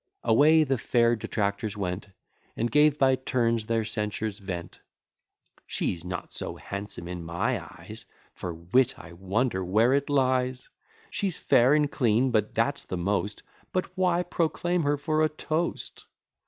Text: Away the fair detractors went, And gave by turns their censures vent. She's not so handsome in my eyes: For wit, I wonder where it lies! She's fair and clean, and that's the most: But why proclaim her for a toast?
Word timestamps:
Away 0.23 0.63
the 0.63 0.79
fair 0.79 1.15
detractors 1.15 1.77
went, 1.77 2.09
And 2.57 2.71
gave 2.71 2.97
by 2.97 3.17
turns 3.17 3.67
their 3.67 3.85
censures 3.85 4.39
vent. 4.39 4.79
She's 5.67 6.03
not 6.03 6.33
so 6.33 6.55
handsome 6.55 7.07
in 7.07 7.23
my 7.23 7.61
eyes: 7.63 8.07
For 8.33 8.51
wit, 8.51 8.97
I 8.97 9.13
wonder 9.13 9.63
where 9.63 9.93
it 9.93 10.09
lies! 10.09 10.71
She's 11.11 11.37
fair 11.37 11.75
and 11.75 11.91
clean, 11.91 12.35
and 12.35 12.47
that's 12.51 12.85
the 12.85 12.97
most: 12.97 13.43
But 13.71 13.95
why 13.95 14.23
proclaim 14.23 14.81
her 14.81 14.97
for 14.97 15.21
a 15.21 15.29
toast? 15.29 16.07